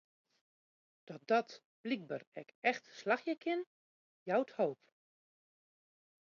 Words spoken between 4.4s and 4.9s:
hoop.